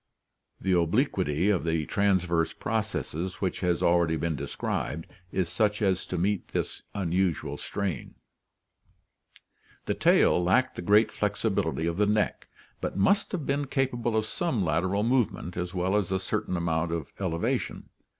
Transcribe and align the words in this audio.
The 0.59 0.71
obliquity 0.71 1.51
of 1.51 1.63
the 1.63 1.85
transverse 1.85 2.53
processes 2.53 3.35
which 3.39 3.59
has 3.59 3.83
already 3.83 4.15
been 4.15 4.35
described 4.35 5.05
is 5.31 5.47
such 5.47 5.79
as 5.79 6.07
to 6.07 6.17
meet 6.17 6.47
this 6.47 6.81
unusual 6.95 7.55
strain. 7.55 8.15
The 9.85 9.93
tail 9.93 10.43
lacked 10.43 10.75
the 10.75 10.81
great 10.81 11.11
flexibility 11.11 11.85
of 11.85 11.97
the 11.97 12.07
neck, 12.07 12.47
but 12.81 12.97
must 12.97 13.31
have 13.31 13.45
been 13.45 13.67
capable 13.67 14.17
of 14.17 14.25
some 14.25 14.65
lateral 14.65 15.03
movement 15.03 15.55
as 15.55 15.75
well 15.75 15.95
as 15.95 16.11
a 16.11 16.17
certain 16.17 16.57
amount 16.57 16.91
of 16.91 17.13
elevation. 17.19 17.89